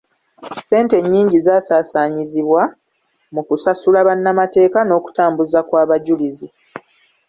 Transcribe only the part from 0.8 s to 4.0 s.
nnyingi zaasaasaaanyizibwa mu kusasula